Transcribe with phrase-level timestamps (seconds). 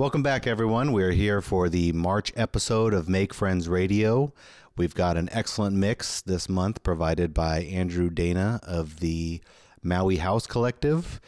[0.00, 0.92] Welcome back, everyone.
[0.92, 4.32] We're here for the March episode of Make Friends Radio.
[4.74, 9.42] We've got an excellent mix this month provided by Andrew Dana of the
[9.82, 11.20] Maui House Collective.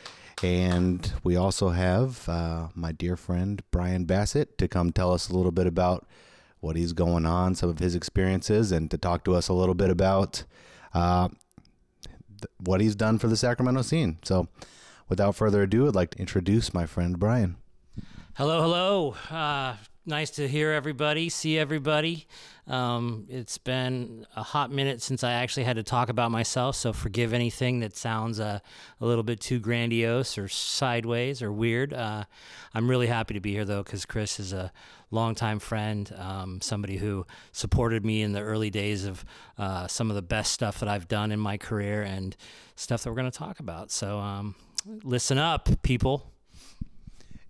[0.43, 5.37] And we also have uh, my dear friend Brian Bassett to come tell us a
[5.37, 6.07] little bit about
[6.61, 9.75] what he's going on, some of his experiences, and to talk to us a little
[9.75, 10.45] bit about
[10.95, 14.17] uh, th- what he's done for the Sacramento scene.
[14.23, 14.49] So,
[15.11, 17.57] without further ado, I'd like to introduce my friend Brian.
[18.35, 19.15] Hello, hello.
[19.31, 22.27] Uh, nice to hear everybody, see everybody.
[22.67, 26.95] Um, it's been a hot minute since I actually had to talk about myself, so
[26.95, 28.61] forgive anything that sounds uh,
[29.03, 31.93] a little bit too grandiose or sideways or weird.
[31.93, 32.25] Uh,
[32.73, 34.73] I'm really happy to be here, though, because Chris is a
[35.11, 39.27] longtime friend, um, somebody who supported me in the early days of
[39.59, 42.35] uh, some of the best stuff that I've done in my career and
[42.77, 43.91] stuff that we're going to talk about.
[43.91, 44.55] So um,
[45.05, 46.32] listen up, people.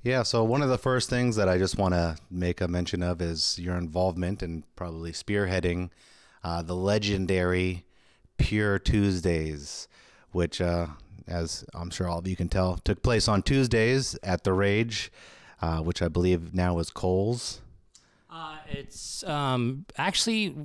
[0.04, 3.04] Yeah, so one of the first things that I just want to make a mention
[3.04, 5.90] of is your involvement and probably spearheading
[6.42, 7.84] uh, the legendary
[8.36, 9.86] Pure Tuesdays,
[10.32, 10.88] which, uh,
[11.28, 15.12] as I'm sure all of you can tell, took place on Tuesdays at the Rage,
[15.60, 17.60] uh, which I believe now is Kohl's.
[18.28, 20.56] Uh, it's um, actually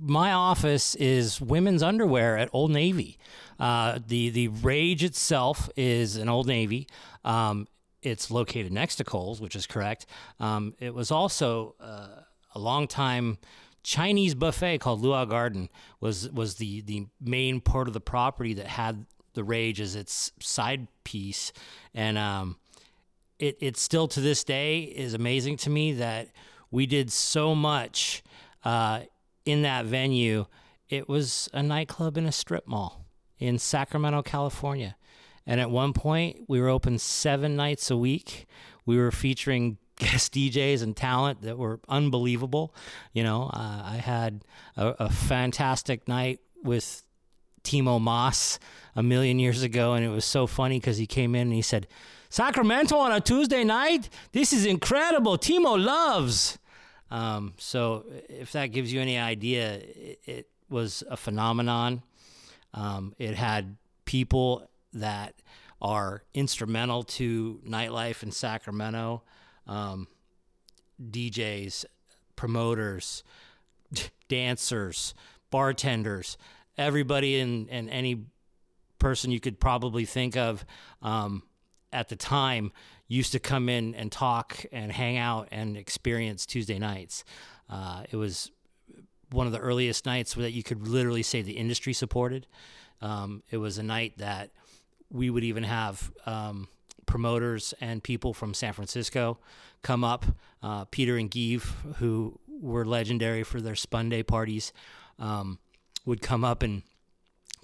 [0.00, 3.18] my office is women's underwear at Old Navy.
[3.58, 6.86] Uh, the the Rage itself is an Old Navy.
[7.26, 7.66] Um,
[8.02, 10.06] it's located next to Kohl's, which is correct.
[10.38, 12.22] Um, it was also uh,
[12.54, 13.38] a long time
[13.82, 15.68] Chinese buffet called Luau Garden
[16.00, 20.32] was was the the main part of the property that had the Rage as its
[20.40, 21.52] side piece,
[21.94, 22.56] and um,
[23.38, 26.28] it it still to this day is amazing to me that
[26.70, 28.22] we did so much
[28.64, 29.00] uh,
[29.44, 30.46] in that venue.
[30.88, 33.06] It was a nightclub in a strip mall
[33.38, 34.96] in Sacramento, California.
[35.46, 38.46] And at one point, we were open seven nights a week.
[38.86, 42.74] We were featuring guest DJs and talent that were unbelievable.
[43.12, 44.44] You know, uh, I had
[44.76, 47.02] a, a, fantastic night with
[47.64, 48.58] Timo Maas
[48.96, 51.62] a million years ago, and it was so funny because he came in and he
[51.62, 51.86] said,
[52.30, 54.08] Sacramento on a Tuesday night?
[54.32, 55.36] This is incredible.
[55.36, 56.58] Timo loves.
[57.10, 62.02] Um, so, if that gives you any idea, it, it was a phenomenon.
[62.72, 65.34] Um, it had people that
[65.80, 69.22] are instrumental to nightlife in Sacramento.
[69.66, 70.08] Um,
[71.10, 71.84] DJs,
[72.36, 73.22] promoters,
[74.28, 75.14] dancers,
[75.50, 76.36] bartenders,
[76.76, 78.24] everybody and, and any
[78.98, 80.64] person you could probably think of
[81.02, 81.42] um,
[81.92, 82.72] at the time
[83.08, 87.24] used to come in and talk and hang out and experience Tuesday nights.
[87.68, 88.50] Uh, it was
[89.32, 92.46] one of the earliest nights that you could literally say the industry supported.
[93.00, 94.50] Um, it was a night that
[95.10, 96.68] we would even have um,
[97.06, 99.38] promoters and people from San Francisco
[99.82, 100.24] come up.
[100.62, 101.62] Uh, Peter and Give,
[101.96, 104.72] who were legendary for their Spundae parties,
[105.18, 105.58] um,
[106.04, 106.82] would come up and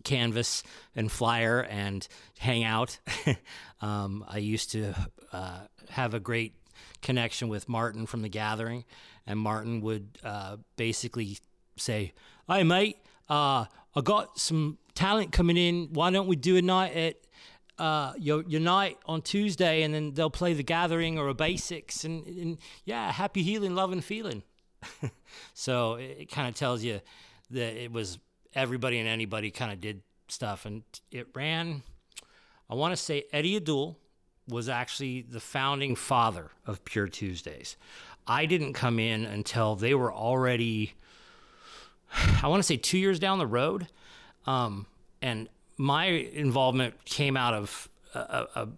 [0.05, 0.63] canvas
[0.95, 2.07] and flyer and
[2.39, 2.99] hang out.
[3.81, 4.95] um, I used to
[5.33, 6.55] uh, have a great
[7.03, 8.85] connection with Martin from the Gathering,
[9.27, 11.39] and Martin would uh, basically
[11.77, 12.13] say,
[12.49, 12.99] "Hey, mate,
[13.29, 15.89] uh, I got some talent coming in.
[15.93, 17.17] Why don't we do a night at
[17.79, 22.05] uh, your your night on Tuesday, and then they'll play the Gathering or a Basics,
[22.05, 24.43] and, and yeah, happy healing, love and feeling.
[25.55, 27.01] so it, it kind of tells you
[27.51, 28.19] that it was
[28.55, 31.83] everybody and anybody kind of did stuff, and it ran.
[32.69, 33.97] I want to say Eddie Adul
[34.49, 37.77] was actually the founding father of Pure Tuesdays.
[38.27, 40.95] I didn't come in until they were already,
[42.43, 43.89] I want to say, two years down the road.
[44.47, 44.87] Um,
[45.21, 48.69] and my involvement came out of a, a,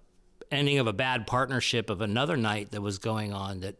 [0.51, 3.77] ending of a bad partnership of another night that was going on that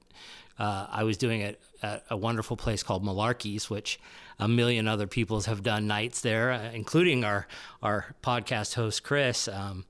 [0.59, 4.01] uh, I was doing it at a wonderful place called Malarkey's, which
[4.39, 7.47] a million other people have done nights there, uh, including our
[7.83, 9.85] our podcast host Chris um,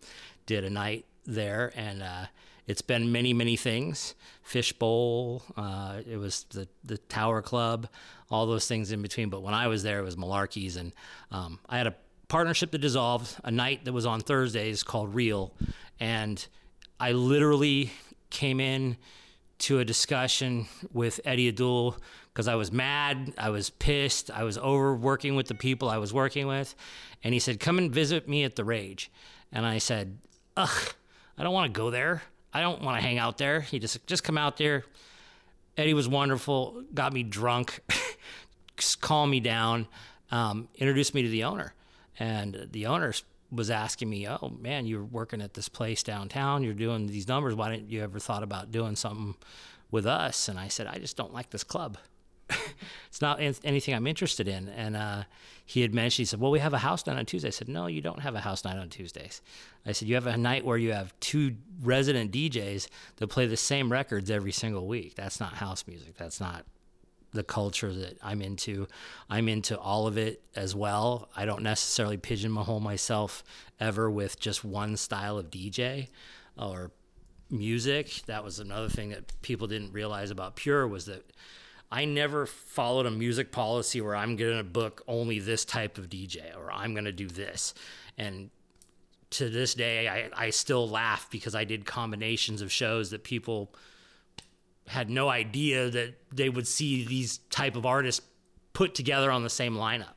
[0.47, 2.27] did a night there, and uh,
[2.67, 4.15] it's been many many things.
[4.43, 7.89] Fishbowl, uh, it was the the Tower Club,
[8.31, 9.31] all those things in between.
[9.31, 10.93] But when I was there, it was Malarkey's, and
[11.31, 11.95] um, I had a
[12.29, 15.53] partnership that dissolved, a night that was on Thursdays called Real.
[15.99, 16.47] And
[17.01, 17.93] I literally
[18.31, 18.97] came in
[19.61, 21.97] to a discussion with Eddie Adul
[22.33, 26.15] because I was mad, I was pissed, I was overworking with the people I was
[26.15, 26.75] working with.
[27.25, 29.11] And he said, Come and visit me at the Rage.
[29.51, 30.19] And I said,
[30.57, 30.95] Ugh,
[31.37, 32.23] I don't want to go there.
[32.53, 33.61] I don't want to hang out there.
[33.61, 34.85] He just just come out there.
[35.77, 37.81] Eddie was wonderful, got me drunk,
[39.01, 39.87] calmed me down,
[40.31, 41.73] um, introduced me to the owner.
[42.19, 43.13] And the owner
[43.51, 46.63] was asking me, "Oh man, you're working at this place downtown.
[46.63, 47.55] You're doing these numbers.
[47.55, 49.37] Why didn't you ever thought about doing something
[49.91, 50.49] with us.
[50.49, 51.99] And I said, I just don't like this club.
[53.09, 54.69] it's not anything I'm interested in.
[54.69, 55.25] And uh,
[55.65, 57.49] he had mentioned, he said, Well, we have a house night on Tuesday.
[57.49, 59.43] I said, No, you don't have a house night on Tuesdays.
[59.85, 63.57] I said, You have a night where you have two resident DJs that play the
[63.57, 65.15] same records every single week.
[65.15, 66.17] That's not house music.
[66.17, 66.65] That's not
[67.39, 68.89] the culture that I'm into.
[69.31, 71.31] I'm into all of it as well.
[71.37, 73.45] I don't necessarily pigeonhole myself
[73.79, 76.09] ever with just one style of DJ
[76.59, 76.91] or
[77.49, 78.23] music.
[78.27, 81.25] That was another thing that people didn't realize about Pure was that
[81.93, 86.11] I never followed a music policy where I'm going to book only this type of
[86.11, 87.73] DJ or I'm going to do this.
[88.19, 88.51] And
[89.31, 93.73] to this day, I, I still laugh because I did combinations of shows that people
[94.89, 98.25] had no idea that they would see these type of artists
[98.73, 100.15] put together on the same lineup.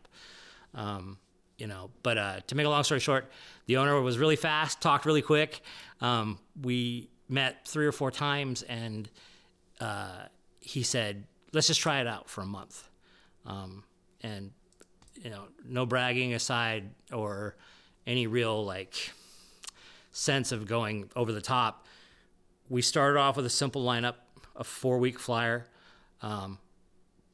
[0.74, 1.18] Um,
[1.58, 3.30] you know, but uh, to make a long story short,
[3.68, 5.62] the owner was really fast, talked really quick.
[6.00, 9.10] Um, we met three or four times, and
[9.80, 10.24] uh,
[10.60, 12.88] he said, let's just try it out for a month.
[13.46, 13.84] Um,
[14.22, 14.52] and
[15.22, 17.56] you know, no bragging aside or
[18.08, 19.12] any real like
[20.12, 21.88] sense of going over the top.
[22.70, 24.16] We started off with a simple lineup,
[24.62, 25.66] a four week flyer,
[26.22, 26.58] um,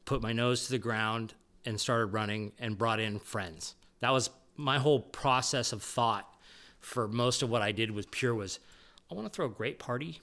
[0.04, 1.34] put my nose to the ground
[1.64, 3.76] and started running and brought in friends.
[4.00, 6.28] That was my whole process of thought
[6.80, 8.58] for most of what I did with Pure was
[9.08, 10.20] I want to throw a great party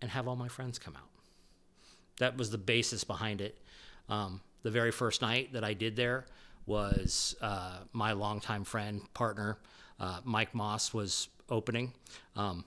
[0.00, 1.08] and have all my friends come out
[2.18, 3.56] that was the basis behind it.
[4.08, 6.26] Um, the very first night that I did there
[6.66, 9.58] was uh, my longtime friend, partner,
[9.98, 11.92] uh, Mike Moss, was opening.
[12.36, 12.64] Um,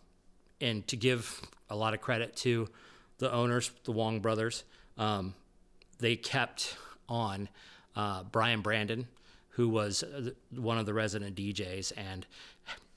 [0.60, 2.68] and to give a lot of credit to
[3.22, 4.64] the owners, the Wong brothers,
[4.98, 5.34] um,
[6.00, 6.76] they kept
[7.08, 7.48] on
[7.96, 9.08] uh, Brian Brandon,
[9.50, 12.26] who was uh, one of the resident DJs, and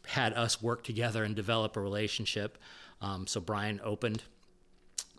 [0.06, 2.58] had us work together and develop a relationship.
[3.00, 4.22] Um, so Brian opened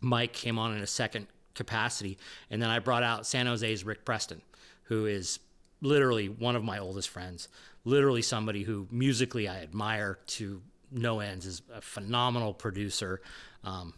[0.02, 2.18] Mike came on in a second capacity.
[2.50, 4.42] And then I brought out San Jose's Rick Preston,
[4.84, 5.40] who is
[5.82, 7.48] literally one of my oldest friends,
[7.84, 10.62] literally somebody who musically I admire to
[10.92, 13.22] no ends, is a phenomenal producer.
[13.64, 13.94] Um,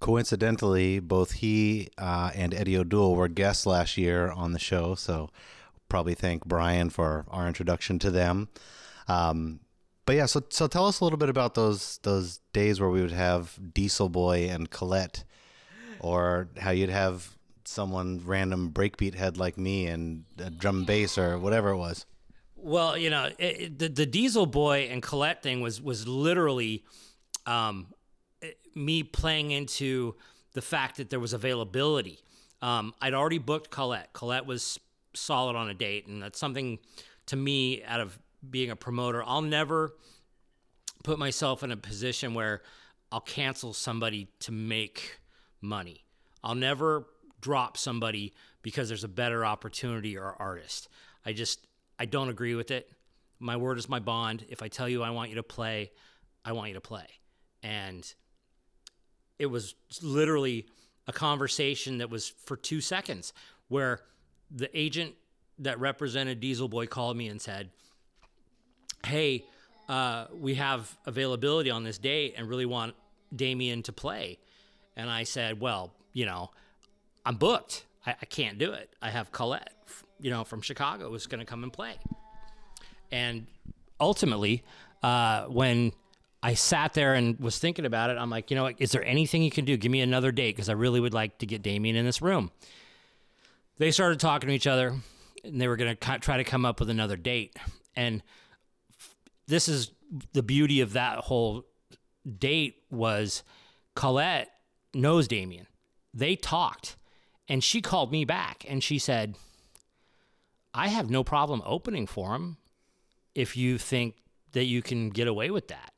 [0.00, 5.28] Coincidentally, both he uh, and Eddie O'Doul were guests last year on the show, so
[5.90, 8.48] probably thank Brian for our introduction to them.
[9.08, 9.60] Um,
[10.06, 13.02] but yeah, so so tell us a little bit about those those days where we
[13.02, 15.22] would have Diesel Boy and Colette,
[16.00, 21.38] or how you'd have someone random breakbeat head like me and a drum bass or
[21.38, 22.06] whatever it was.
[22.56, 26.84] Well, you know, it, the the Diesel Boy and Colette thing was was literally
[27.46, 27.88] um,
[28.74, 30.14] me playing into
[30.52, 32.20] the fact that there was availability.
[32.62, 34.12] Um, I'd already booked Colette.
[34.12, 34.78] Colette was
[35.14, 36.78] solid on a date, and that's something
[37.26, 39.94] to me out of being a promoter, I'll never
[41.04, 42.62] put myself in a position where
[43.12, 45.18] I'll cancel somebody to make
[45.60, 46.04] money.
[46.42, 47.06] I'll never
[47.40, 50.88] drop somebody because there's a better opportunity or artist.
[51.24, 51.66] I just
[51.98, 52.90] I don't agree with it.
[53.38, 54.44] My word is my bond.
[54.48, 55.90] If I tell you I want you to play,
[56.44, 57.06] I want you to play.
[57.62, 58.12] And
[59.40, 60.66] it was literally
[61.06, 63.32] a conversation that was for 2 seconds
[63.68, 64.00] where
[64.50, 65.14] the agent
[65.58, 67.70] that represented Diesel Boy called me and said,
[69.06, 69.44] hey,
[69.88, 72.94] uh, we have availability on this date and really want
[73.34, 74.38] Damian to play.
[74.94, 76.50] And I said, well, you know,
[77.24, 77.86] I'm booked.
[78.06, 78.94] I, I can't do it.
[79.00, 79.72] I have Colette,
[80.20, 81.94] you know, from Chicago who's going to come and play.
[83.10, 83.46] And
[83.98, 84.64] ultimately,
[85.02, 85.92] uh, when
[86.42, 89.42] I sat there and was thinking about it, I'm like, you know, is there anything
[89.42, 89.76] you can do?
[89.76, 92.50] Give me another date because I really would like to get Damian in this room.
[93.78, 94.94] They started talking to each other
[95.44, 97.56] and they were going to try to come up with another date.
[97.94, 98.22] And
[99.46, 99.90] this is
[100.32, 101.66] the beauty of that whole
[102.38, 103.42] date was
[103.94, 104.50] Colette
[104.94, 105.66] knows Damian.
[106.14, 106.96] They talked
[107.48, 109.36] and she called me back and she said,
[110.72, 112.56] I have no problem opening for him
[113.34, 114.14] if you think
[114.52, 115.92] that you can get away with that.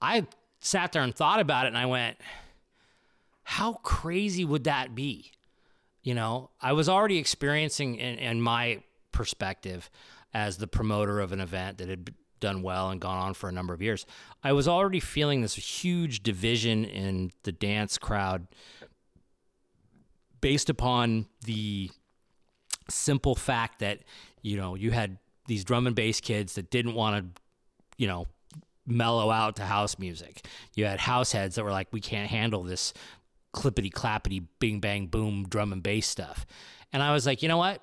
[0.00, 0.26] I
[0.60, 2.18] sat there and thought about it and I went,
[3.42, 5.32] how crazy would that be?
[6.02, 9.90] You know, I was already experiencing in, in my perspective
[10.32, 13.52] as the promoter of an event that had done well and gone on for a
[13.52, 14.06] number of years,
[14.42, 18.46] I was already feeling this huge division in the dance crowd
[20.40, 21.90] based upon the
[22.88, 24.00] simple fact that,
[24.42, 27.42] you know, you had these drum and bass kids that didn't want to,
[27.98, 28.26] you know,
[28.86, 30.46] mellow out to house music.
[30.74, 32.92] You had house heads that were like, we can't handle this
[33.54, 36.46] clippity clappity, bing bang boom drum and bass stuff.
[36.92, 37.82] And I was like, you know what?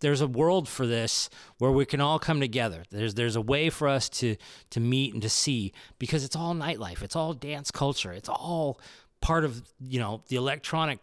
[0.00, 1.28] there's a world for this
[1.58, 2.82] where we can all come together.
[2.90, 4.36] There's there's a way for us to
[4.70, 7.02] to meet and to see because it's all nightlife.
[7.02, 8.12] It's all dance culture.
[8.12, 8.80] It's all
[9.20, 11.00] part of you know the electronic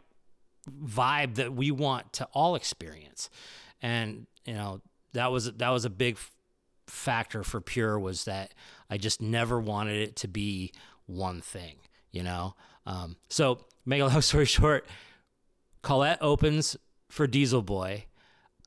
[0.84, 3.30] vibe that we want to all experience
[3.84, 4.82] and you know
[5.14, 6.18] that was that was a big
[6.88, 8.54] factor for pure was that
[8.90, 10.72] i just never wanted it to be
[11.08, 11.76] one thing
[12.16, 12.56] you know?
[12.88, 14.88] Um, so make a long story short
[15.84, 16.76] colette opens
[17.10, 18.06] for diesel boy.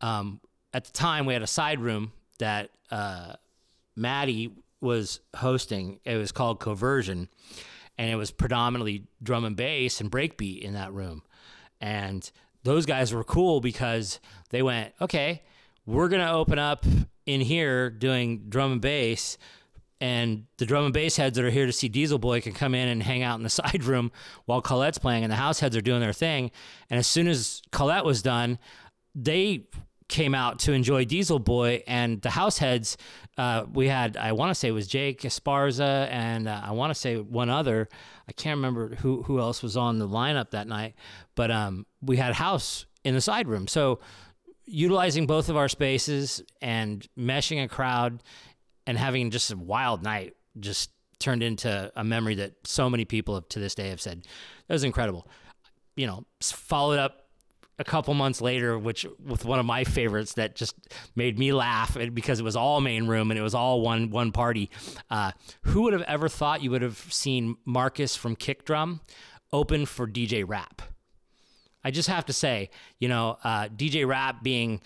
[0.01, 0.41] Um,
[0.73, 3.33] at the time we had a side room that uh,
[3.97, 5.99] maddie was hosting.
[6.05, 7.29] It was called coversion
[7.97, 11.23] and it was predominantly drum and bass and breakbeat in that room.
[11.81, 12.31] And
[12.63, 14.21] those guys were cool because
[14.51, 15.43] they went, okay,
[15.87, 16.85] we're going to open up
[17.29, 19.37] in here doing drum and bass.
[20.01, 22.75] And the drum and bass heads that are here to see Diesel Boy can come
[22.75, 24.11] in and hang out in the side room
[24.47, 26.51] while Colette's playing, and the house heads are doing their thing.
[26.89, 28.59] And as soon as Colette was done,
[29.15, 29.67] they
[30.09, 32.97] came out to enjoy Diesel Boy, and the house heads.
[33.37, 36.91] Uh, we had, I want to say, it was Jake Esparza, and uh, I want
[36.91, 37.89] to say one other.
[38.27, 40.95] I can't remember who who else was on the lineup that night,
[41.35, 43.67] but um, we had house in the side room.
[43.69, 44.01] So
[44.69, 48.23] utilizing both of our spaces and meshing a crowd
[48.87, 53.35] and having just a wild night just turned into a memory that so many people
[53.35, 54.23] have, to this day have said
[54.67, 55.27] that was incredible.
[55.97, 57.29] You know, followed up
[57.79, 60.75] a couple months later, which with one of my favorites that just
[61.15, 64.33] made me laugh because it was all main room and it was all one one
[64.33, 64.71] party.
[65.11, 65.33] Uh,
[65.63, 69.01] who would have ever thought you would have seen Marcus from Kick Drum
[69.53, 70.83] open for DJ Rap?
[71.89, 72.69] I just have to say,
[72.99, 74.83] you know, uh, DJ Rap being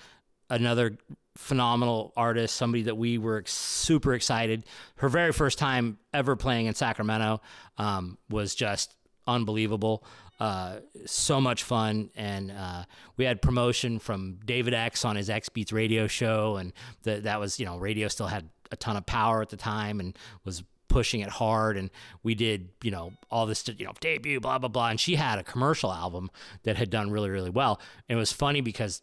[0.49, 0.97] another
[1.37, 4.63] phenomenal artist, somebody that we were super excited.
[4.95, 7.41] Her very first time ever playing in Sacramento
[7.77, 8.95] um, was just
[9.27, 10.05] unbelievable.
[10.39, 12.85] Uh, so much fun, and uh,
[13.17, 17.41] we had promotion from David X on his X Beats radio show, and the, that
[17.41, 20.63] was you know radio still had a ton of power at the time and was
[20.93, 21.91] pushing it hard and
[22.23, 25.39] we did you know all this you know debut blah blah blah and she had
[25.39, 26.31] a commercial album
[26.65, 29.01] that had done really really well and it was funny because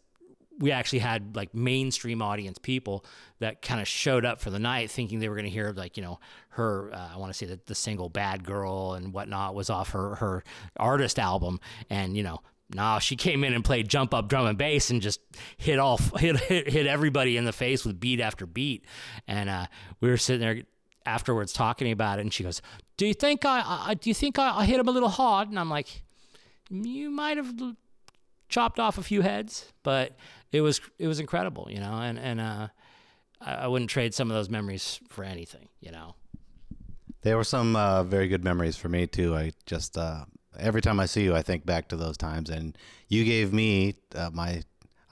[0.60, 3.04] we actually had like mainstream audience people
[3.40, 5.96] that kind of showed up for the night thinking they were going to hear like
[5.96, 6.20] you know
[6.50, 9.90] her uh, i want to say that the single bad girl and whatnot was off
[9.90, 10.44] her her
[10.76, 11.58] artist album
[11.90, 12.40] and you know
[12.72, 15.20] no, she came in and played jump up drum and bass and just
[15.56, 18.84] hit all hit hit, hit everybody in the face with beat after beat.
[19.26, 19.66] And uh,
[20.00, 20.62] we were sitting there
[21.06, 22.62] afterwards talking about it, and she goes,
[22.96, 25.48] "Do you think I, I do you think I, I hit him a little hard?"
[25.48, 26.02] And I'm like,
[26.70, 27.54] "You might have
[28.48, 30.16] chopped off a few heads, but
[30.52, 32.68] it was it was incredible, you know, and and uh,
[33.40, 36.14] I, I wouldn't trade some of those memories for anything, you know.
[37.22, 39.34] There were some uh, very good memories for me too.
[39.36, 40.24] I just uh,
[40.58, 42.76] every time I see you, I think back to those times, and
[43.08, 44.62] you gave me uh, my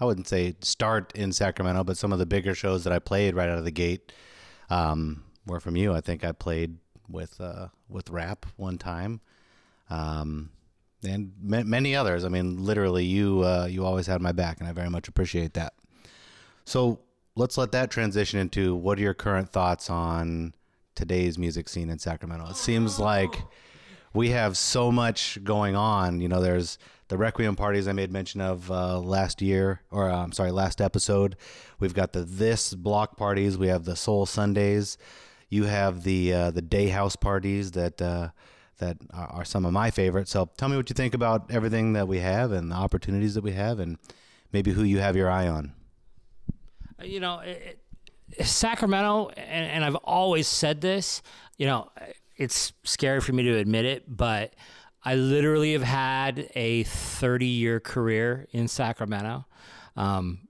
[0.00, 3.34] I wouldn't say start in Sacramento, but some of the bigger shows that I played
[3.34, 4.12] right out of the gate
[4.70, 5.92] um, were from you.
[5.92, 6.76] I think I played
[7.08, 9.20] with uh, with rap one time.
[9.90, 10.50] Um,
[11.04, 12.24] and ma- many others.
[12.24, 15.54] I mean, literally, you uh, you always had my back, and I very much appreciate
[15.54, 15.74] that.
[16.64, 17.00] So
[17.34, 20.54] let's let that transition into what are your current thoughts on
[20.94, 22.46] today's music scene in Sacramento?
[22.50, 23.40] It seems like
[24.12, 26.20] we have so much going on.
[26.20, 26.78] You know, there's
[27.08, 30.80] the Requiem parties I made mention of uh, last year, or uh, I'm sorry, last
[30.80, 31.36] episode.
[31.78, 33.56] We've got the This block parties.
[33.56, 34.98] We have the Soul Sundays.
[35.48, 38.28] You have the uh, the Day House parties that uh,
[38.78, 40.30] that are, some of my favorites.
[40.30, 43.42] So tell me what you think about everything that we have and the opportunities that
[43.42, 43.98] we have, and
[44.52, 45.72] maybe who you have your eye on.
[47.02, 47.80] You know, it,
[48.40, 51.22] Sacramento, and, and I've always said this.
[51.56, 51.90] You know,
[52.36, 54.54] it's scary for me to admit it, but
[55.04, 59.46] I literally have had a 30 year career in Sacramento.
[59.96, 60.40] Um,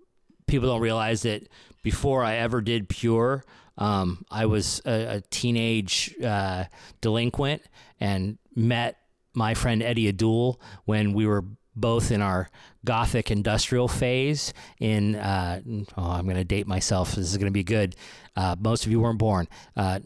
[0.47, 1.49] people don't realize that
[1.83, 3.45] before I ever did Pure,
[3.79, 6.65] um, I was a, a teenage uh,
[7.01, 7.63] delinquent
[8.01, 8.99] and met
[9.35, 11.45] my friend Eddie Adul when we were
[11.77, 12.51] both in our
[12.85, 15.61] gothic industrial phase in uh,
[15.97, 17.15] oh i'm going to date myself.
[17.15, 17.95] This is going to be good.
[18.35, 19.47] Uh, most of you weren't born.
[19.77, 20.01] Uh,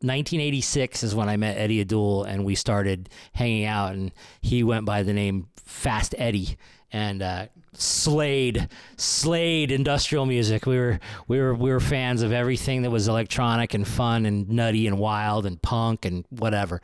[0.00, 4.84] 1986 is when i met eddie adul and we started hanging out and he went
[4.84, 6.56] by the name fast eddie.
[6.92, 10.66] And uh, slayed Slade industrial music.
[10.66, 14.48] We were we were we were fans of everything that was electronic and fun and
[14.48, 16.80] nutty and wild and punk and whatever.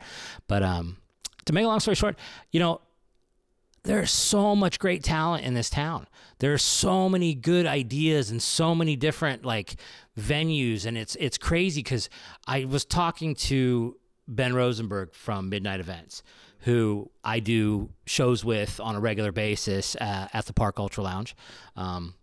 [0.47, 0.97] But um,
[1.45, 2.17] to make a long story short,
[2.51, 2.81] you know,
[3.83, 6.07] there's so much great talent in this town.
[6.39, 9.75] There's so many good ideas and so many different like
[10.19, 12.09] venues, and it's it's crazy because
[12.47, 16.23] I was talking to Ben Rosenberg from Midnight Events
[16.61, 21.35] who I do shows with on a regular basis uh, at the Park Ultra Lounge.
[21.75, 22.15] Um,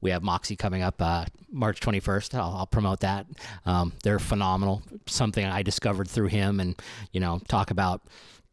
[0.00, 2.34] we have Moxie coming up uh, March 21st.
[2.34, 3.26] I'll, I'll promote that.
[3.64, 4.82] Um, they're phenomenal.
[5.06, 6.74] Something I discovered through him, and
[7.12, 8.02] you know, talk about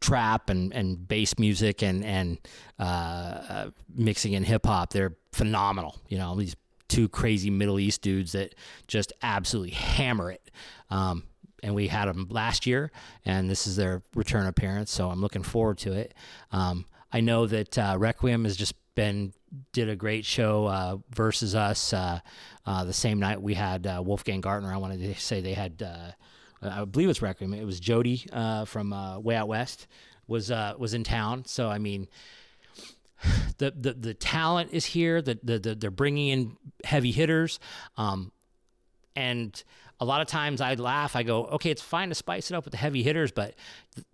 [0.00, 2.38] trap and, and bass music and and
[2.78, 4.92] uh, uh, mixing in hip hop.
[4.92, 5.98] They're phenomenal.
[6.08, 6.54] You know, these
[6.88, 8.54] two crazy Middle East dudes that
[8.86, 10.50] just absolutely hammer it.
[10.90, 11.24] Um,
[11.62, 12.90] and we had them last year,
[13.24, 14.90] and this is their return appearance.
[14.90, 16.14] So I'm looking forward to it.
[16.52, 19.32] Um, I know that uh, Requiem has just been
[19.72, 22.20] did a great show uh, versus us uh,
[22.66, 24.72] uh the same night we had uh, Wolfgang Gartner.
[24.72, 25.82] I wanted to say they had.
[25.82, 26.12] Uh,
[26.62, 27.54] I believe it's Requiem.
[27.54, 28.26] It was Jody
[28.66, 29.86] from Way Out West
[30.26, 31.44] was was in town.
[31.46, 32.06] So I mean,
[33.58, 35.22] the the, the talent is here.
[35.22, 37.58] The, the, the they're bringing in heavy hitters,
[37.96, 38.32] um,
[39.16, 39.62] and
[40.00, 41.14] a lot of times I laugh.
[41.14, 43.54] I go, okay, it's fine to spice it up with the heavy hitters, but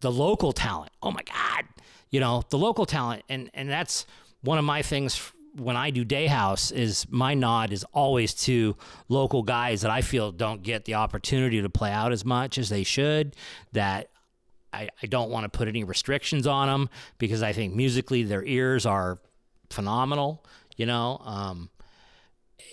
[0.01, 0.93] the local talent.
[1.03, 1.65] Oh my God,
[2.11, 4.07] you know the local talent, and and that's
[4.43, 8.77] one of my things when I do day house is my nod is always to
[9.09, 12.69] local guys that I feel don't get the opportunity to play out as much as
[12.69, 13.35] they should.
[13.73, 14.11] That
[14.73, 18.45] I, I don't want to put any restrictions on them because I think musically their
[18.45, 19.19] ears are
[19.71, 20.45] phenomenal.
[20.77, 21.71] You know, um,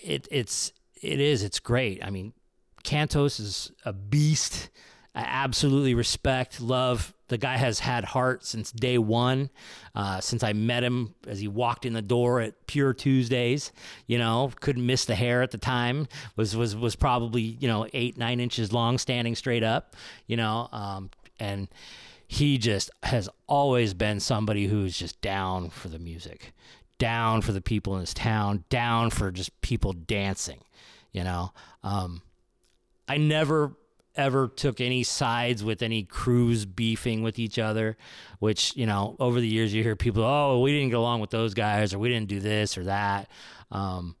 [0.02, 2.04] it it's it is it's great.
[2.04, 2.34] I mean,
[2.84, 4.70] Cantos is a beast.
[5.14, 7.14] I absolutely respect, love.
[7.28, 9.48] The guy has had heart since day one,
[9.94, 13.72] uh, since I met him as he walked in the door at Pure Tuesdays.
[14.06, 16.08] You know, couldn't miss the hair at the time.
[16.36, 19.96] Was was was probably you know eight nine inches long, standing straight up.
[20.26, 21.68] You know, um, and
[22.26, 26.52] he just has always been somebody who's just down for the music,
[26.98, 30.60] down for the people in his town, down for just people dancing.
[31.12, 31.52] You know,
[31.84, 32.22] um,
[33.08, 33.76] I never
[34.16, 37.96] ever took any sides with any crews beefing with each other,
[38.38, 41.30] which, you know, over the years you hear people, oh, we didn't get along with
[41.30, 43.28] those guys or we didn't do this or that.
[43.72, 44.16] Um,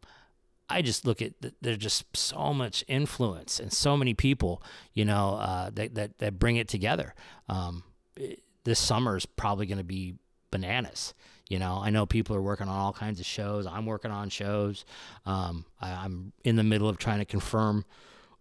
[0.68, 4.62] I just look at there's just so much influence and so many people,
[4.94, 7.14] you know, uh, that, that, that bring it together.
[7.48, 7.84] Um,
[8.16, 10.14] it, this summer is probably going to be
[10.50, 11.14] bananas.
[11.48, 13.66] You know, I know people are working on all kinds of shows.
[13.66, 14.86] I'm working on shows.
[15.26, 17.84] Um, I, I'm in the middle of trying to confirm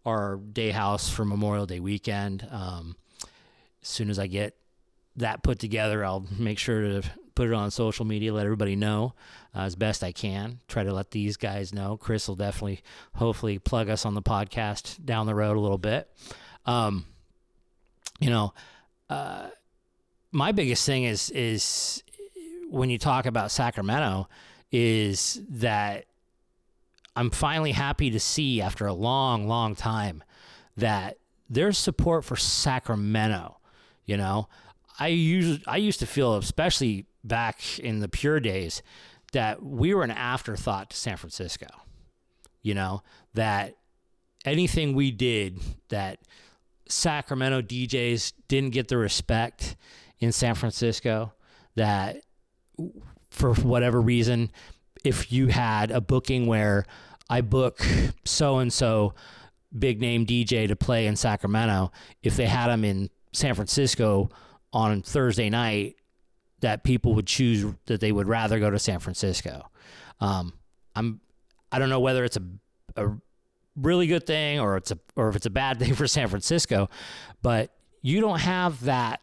[0.05, 2.47] our day house for Memorial Day weekend.
[2.51, 2.95] Um,
[3.81, 4.55] as soon as I get
[5.15, 9.13] that put together, I'll make sure to put it on social media, let everybody know
[9.55, 10.59] uh, as best I can.
[10.67, 11.97] Try to let these guys know.
[11.97, 12.81] Chris will definitely,
[13.15, 16.09] hopefully, plug us on the podcast down the road a little bit.
[16.65, 17.05] Um,
[18.19, 18.53] you know,
[19.09, 19.49] uh,
[20.31, 22.03] my biggest thing is is
[22.69, 24.27] when you talk about Sacramento
[24.71, 26.05] is that
[27.15, 30.23] I'm finally happy to see after a long, long time
[30.77, 31.17] that
[31.49, 33.57] there's support for Sacramento.
[34.05, 34.49] You know,
[34.99, 38.81] I used I used to feel, especially back in the pure days,
[39.31, 41.67] that we were an afterthought to San Francisco.
[42.61, 43.75] You know, that
[44.45, 46.19] anything we did that
[46.87, 49.75] Sacramento DJs didn't get the respect
[50.19, 51.33] in San Francisco
[51.75, 52.21] that
[53.29, 54.51] for whatever reason
[55.03, 56.85] if you had a booking where
[57.29, 57.85] I book
[58.25, 59.13] so and so
[59.77, 64.29] big name DJ to play in Sacramento, if they had them in San Francisco
[64.71, 65.95] on Thursday night,
[66.61, 69.69] that people would choose that they would rather go to San Francisco.
[70.21, 70.53] Um,
[70.95, 71.19] I'm
[71.71, 72.43] I don't know whether it's a,
[72.95, 73.11] a
[73.75, 76.89] really good thing or it's a or if it's a bad thing for San Francisco,
[77.41, 79.21] but you don't have that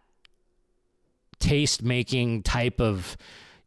[1.38, 3.16] taste making type of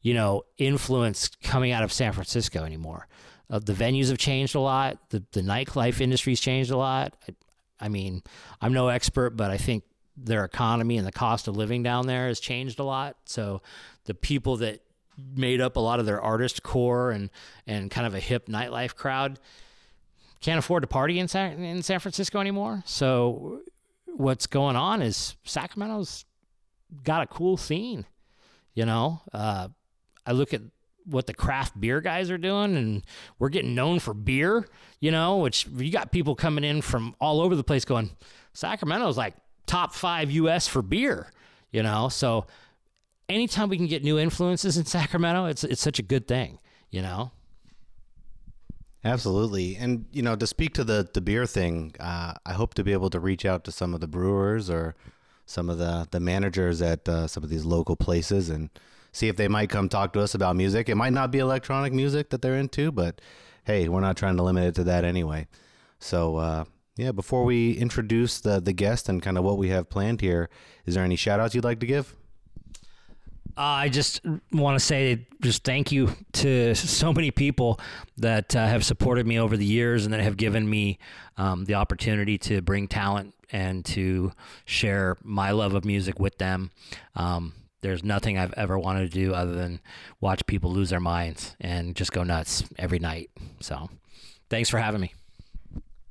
[0.04, 3.08] you know, influence coming out of San Francisco anymore.
[3.50, 4.98] Uh, the venues have changed a lot.
[5.10, 7.16] The the nightlife industry's changed a lot.
[7.28, 8.22] I, I, mean,
[8.62, 9.84] I'm no expert, but I think
[10.16, 13.18] their economy and the cost of living down there has changed a lot.
[13.26, 13.62] So
[14.06, 14.82] the people that
[15.36, 17.30] made up a lot of their artist core and
[17.66, 19.40] and kind of a hip nightlife crowd
[20.42, 22.84] can't afford to party in San, in San Francisco anymore.
[22.86, 23.62] So
[24.08, 26.26] what's going on is Sacramento's
[27.04, 28.06] got a cool scene.
[28.74, 29.70] You know, uh,
[30.26, 30.62] I look at
[31.06, 33.04] what the craft beer guys are doing and
[33.40, 34.68] we're getting known for beer,
[35.00, 38.12] you know, which you got people coming in from all over the place going,
[38.54, 41.32] Sacramento's like top five US for beer,
[41.72, 42.10] you know.
[42.10, 42.46] So
[43.30, 46.60] anytime we can get new influences in Sacramento, it's it's such a good thing,
[46.90, 47.32] you know.
[49.06, 52.84] Absolutely, and you know, to speak to the the beer thing, uh, I hope to
[52.84, 54.96] be able to reach out to some of the brewers or
[55.46, 58.70] some of the the managers at uh, some of these local places and
[59.14, 60.90] see if they might come talk to us about music.
[60.90, 63.22] It might not be electronic music that they're into, but
[63.64, 65.48] hey, we're not trying to limit it to that anyway.
[66.00, 66.66] So, uh,
[66.98, 70.50] yeah, before we introduce the the guest and kind of what we have planned here,
[70.86, 72.16] is there any shout outs you'd like to give?
[73.56, 74.22] Uh, I just
[74.52, 77.80] want to say just thank you to so many people
[78.18, 80.98] that uh, have supported me over the years and that have given me
[81.38, 84.32] um, the opportunity to bring talent and to
[84.66, 86.72] share my love of music with them.
[87.16, 89.80] Um, there's nothing I've ever wanted to do other than
[90.20, 93.30] watch people lose their minds and just go nuts every night.
[93.60, 93.90] So,
[94.50, 95.14] thanks for having me.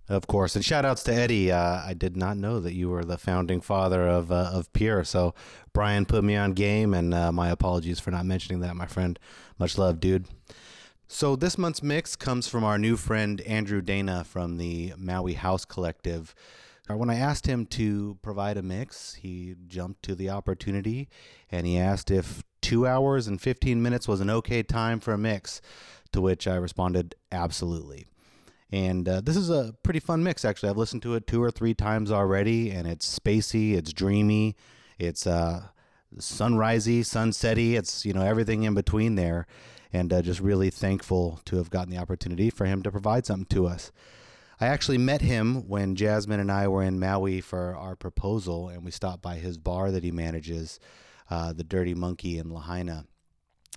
[0.08, 1.50] Of course, and shout outs to Eddie.
[1.50, 5.04] Uh, I did not know that you were the founding father of uh, of Pure.
[5.04, 5.34] So
[5.72, 9.18] Brian put me on game, and uh, my apologies for not mentioning that, my friend.
[9.58, 10.26] Much love, dude.
[11.06, 15.64] So this month's mix comes from our new friend Andrew Dana from the Maui House
[15.64, 16.34] Collective.
[16.90, 21.08] Uh, when I asked him to provide a mix, he jumped to the opportunity,
[21.50, 25.18] and he asked if two hours and fifteen minutes was an okay time for a
[25.18, 25.60] mix.
[26.12, 28.06] To which I responded, absolutely.
[28.70, 30.68] And uh, this is a pretty fun mix, actually.
[30.68, 34.56] I've listened to it two or three times already, and it's spacey, it's dreamy,
[34.98, 35.68] it's uh,
[36.18, 37.74] sunrisey, sunsetty.
[37.74, 39.46] It's you know everything in between there,
[39.92, 43.46] and uh, just really thankful to have gotten the opportunity for him to provide something
[43.46, 43.92] to us.
[44.62, 48.84] I actually met him when Jasmine and I were in Maui for our proposal, and
[48.84, 50.78] we stopped by his bar that he manages,
[51.28, 53.06] uh, the Dirty Monkey in Lahaina,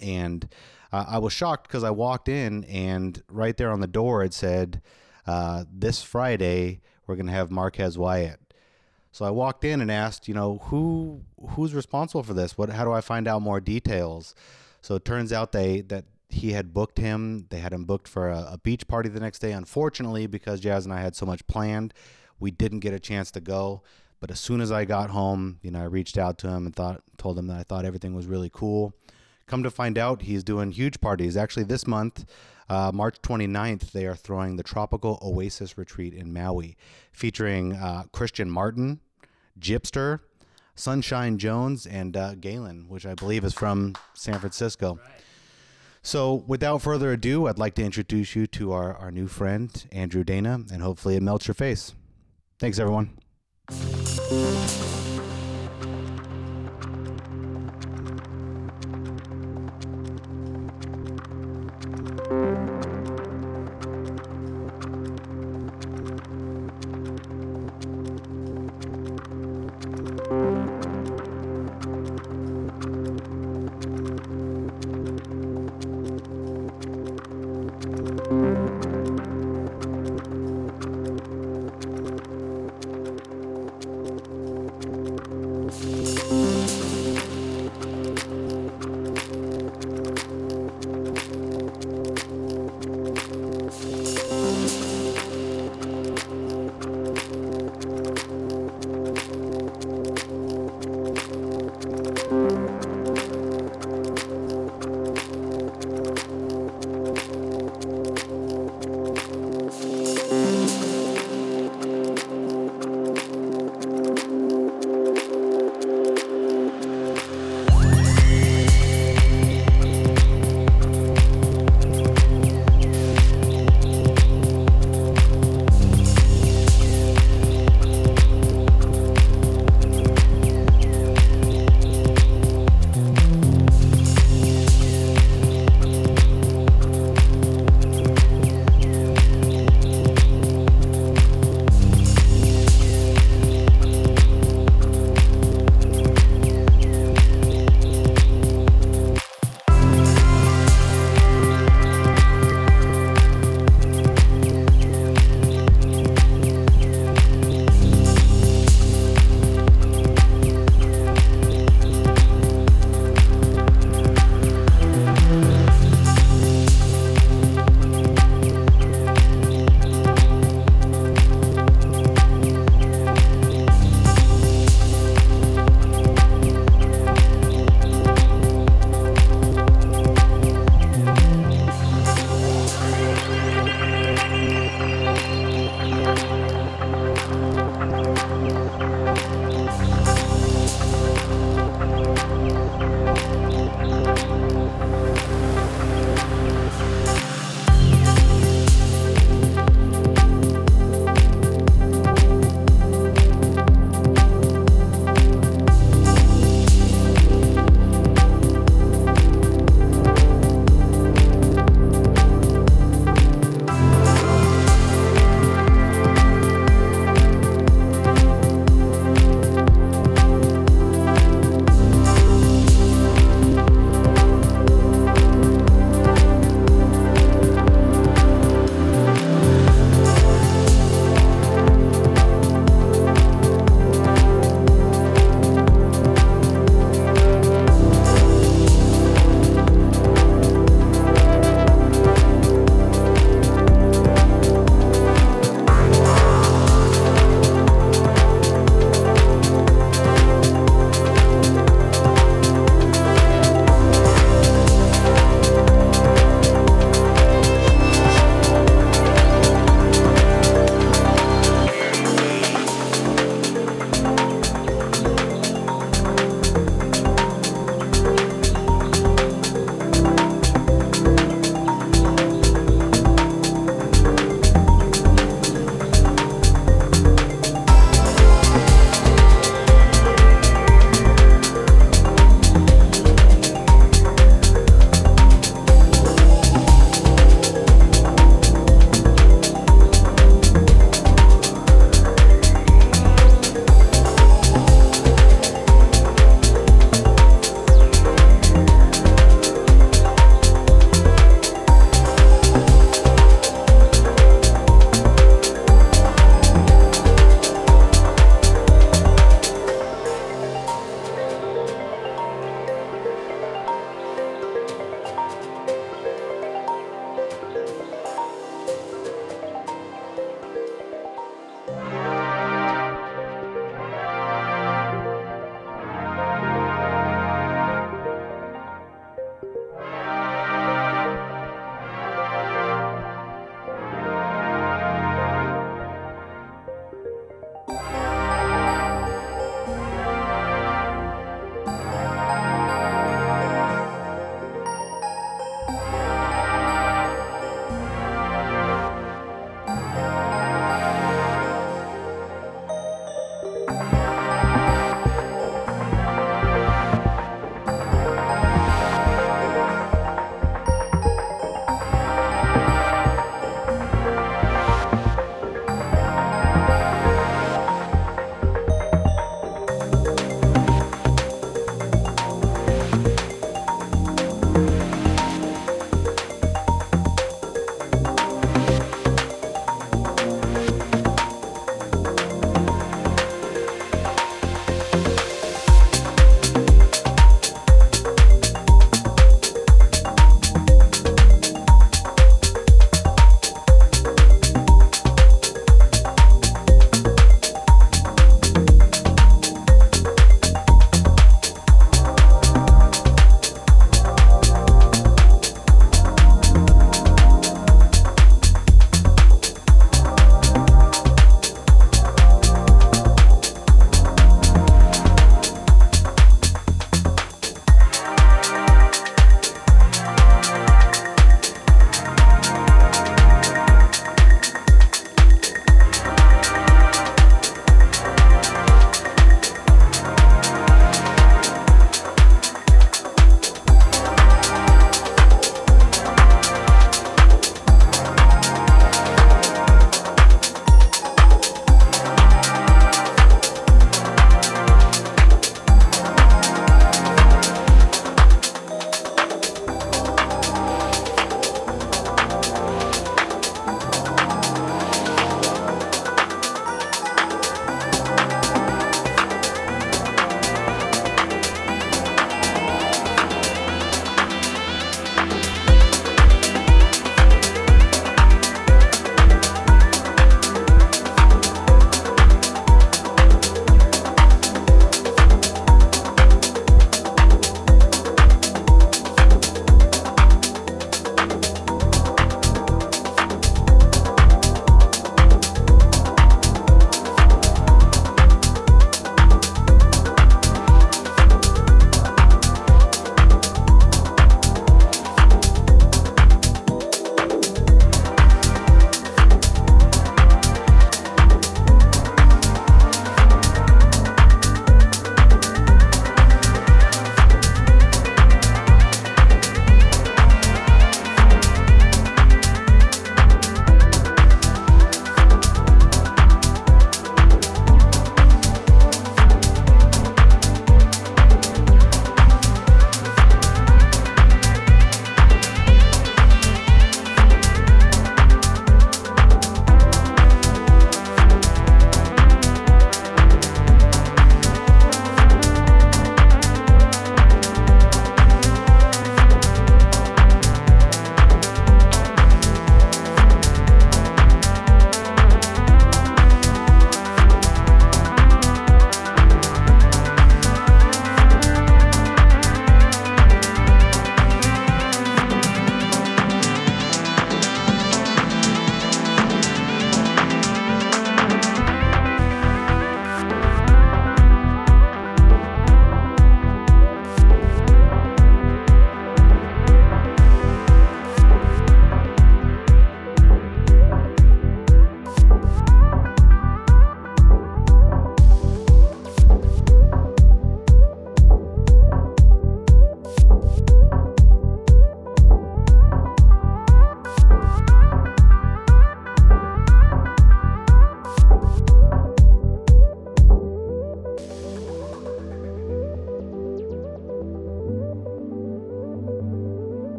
[0.00, 0.48] and
[0.90, 4.32] uh, I was shocked because I walked in and right there on the door it
[4.32, 4.80] said,
[5.26, 8.40] uh, "This Friday we're going to have Marques Wyatt."
[9.12, 12.56] So I walked in and asked, you know, who who's responsible for this?
[12.56, 12.70] What?
[12.70, 14.34] How do I find out more details?
[14.80, 17.46] So it turns out they that he had booked him.
[17.50, 19.52] They had him booked for a, a beach party the next day.
[19.52, 21.94] Unfortunately, because Jazz and I had so much planned,
[22.38, 23.82] we didn't get a chance to go.
[24.20, 26.76] But as soon as I got home, you know, I reached out to him and
[26.76, 28.94] thought told him that I thought everything was really cool.
[29.46, 31.36] Come to find out, he's doing huge parties.
[31.36, 32.24] Actually, this month,
[32.68, 36.76] uh, March 29th, they are throwing the Tropical Oasis Retreat in Maui,
[37.12, 39.00] featuring uh, Christian Martin,
[39.58, 40.20] Gypster,
[40.76, 45.00] Sunshine Jones, and uh, Galen, which I believe is from San Francisco.
[45.02, 45.20] Right.
[46.02, 50.24] So, without further ado, I'd like to introduce you to our, our new friend, Andrew
[50.24, 51.94] Dana, and hopefully it melts your face.
[52.58, 53.10] Thanks, everyone.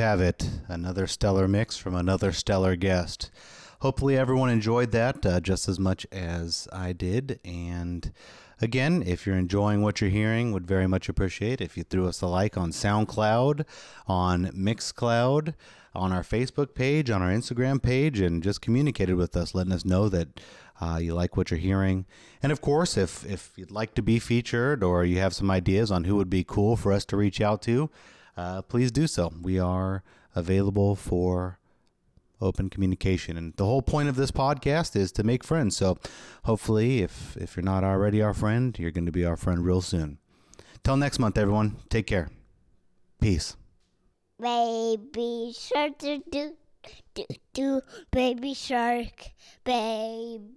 [0.00, 3.30] Have it, another stellar mix from another stellar guest.
[3.80, 7.38] Hopefully, everyone enjoyed that uh, just as much as I did.
[7.44, 8.10] And
[8.60, 12.22] again, if you're enjoying what you're hearing, would very much appreciate if you threw us
[12.22, 13.66] a like on SoundCloud,
[14.06, 15.54] on Mixcloud,
[15.94, 19.84] on our Facebook page, on our Instagram page, and just communicated with us, letting us
[19.84, 20.40] know that
[20.80, 22.06] uh, you like what you're hearing.
[22.42, 25.90] And of course, if if you'd like to be featured or you have some ideas
[25.90, 27.90] on who would be cool for us to reach out to,
[28.40, 29.32] uh, please do so.
[29.42, 30.02] We are
[30.34, 31.58] available for
[32.40, 33.36] open communication.
[33.36, 35.76] And the whole point of this podcast is to make friends.
[35.76, 35.98] So
[36.44, 39.82] hopefully, if, if you're not already our friend, you're going to be our friend real
[39.82, 40.18] soon.
[40.82, 42.30] Till next month, everyone, take care.
[43.20, 43.56] Peace.
[44.40, 46.56] Baby shark do do
[47.14, 49.32] do do baby shark
[49.64, 50.56] babe